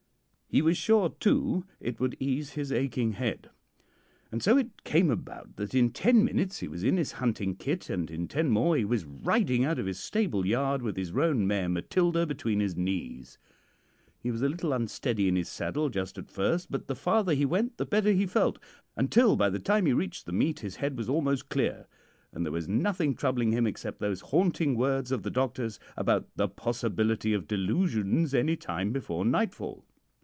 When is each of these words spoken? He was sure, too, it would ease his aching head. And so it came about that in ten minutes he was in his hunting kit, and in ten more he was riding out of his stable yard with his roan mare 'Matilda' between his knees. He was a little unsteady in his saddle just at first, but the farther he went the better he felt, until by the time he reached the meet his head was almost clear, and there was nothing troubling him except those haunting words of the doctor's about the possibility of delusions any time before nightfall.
He 0.53 0.61
was 0.61 0.77
sure, 0.77 1.15
too, 1.17 1.63
it 1.79 2.01
would 2.01 2.17
ease 2.19 2.55
his 2.55 2.73
aching 2.73 3.13
head. 3.13 3.49
And 4.33 4.43
so 4.43 4.57
it 4.57 4.83
came 4.83 5.09
about 5.09 5.55
that 5.55 5.73
in 5.73 5.91
ten 5.93 6.25
minutes 6.25 6.59
he 6.59 6.67
was 6.67 6.83
in 6.83 6.97
his 6.97 7.13
hunting 7.13 7.55
kit, 7.55 7.89
and 7.89 8.11
in 8.11 8.27
ten 8.27 8.49
more 8.49 8.75
he 8.75 8.83
was 8.83 9.05
riding 9.05 9.63
out 9.63 9.79
of 9.79 9.85
his 9.85 9.97
stable 9.97 10.45
yard 10.45 10.81
with 10.81 10.97
his 10.97 11.13
roan 11.13 11.47
mare 11.47 11.69
'Matilda' 11.69 12.25
between 12.27 12.59
his 12.59 12.75
knees. 12.75 13.37
He 14.19 14.29
was 14.29 14.41
a 14.41 14.49
little 14.49 14.73
unsteady 14.73 15.29
in 15.29 15.37
his 15.37 15.47
saddle 15.47 15.87
just 15.87 16.17
at 16.17 16.29
first, 16.29 16.69
but 16.69 16.87
the 16.87 16.95
farther 16.95 17.33
he 17.33 17.45
went 17.45 17.77
the 17.77 17.85
better 17.85 18.11
he 18.11 18.25
felt, 18.25 18.59
until 18.97 19.37
by 19.37 19.49
the 19.49 19.57
time 19.57 19.85
he 19.85 19.93
reached 19.93 20.25
the 20.25 20.33
meet 20.33 20.59
his 20.59 20.75
head 20.75 20.97
was 20.97 21.07
almost 21.07 21.47
clear, 21.47 21.87
and 22.33 22.43
there 22.43 22.51
was 22.51 22.67
nothing 22.67 23.15
troubling 23.15 23.53
him 23.53 23.65
except 23.65 23.99
those 24.01 24.19
haunting 24.19 24.75
words 24.75 25.13
of 25.13 25.23
the 25.23 25.31
doctor's 25.31 25.79
about 25.95 26.27
the 26.35 26.49
possibility 26.49 27.31
of 27.33 27.47
delusions 27.47 28.33
any 28.33 28.57
time 28.57 28.91
before 28.91 29.23
nightfall. 29.23 29.85